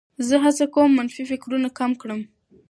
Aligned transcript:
زه 0.27 0.35
هڅه 0.45 0.65
کوم 0.73 0.89
منفي 0.97 1.23
فکرونه 1.31 1.69
کم 1.79 1.91
کړم. 2.01 2.21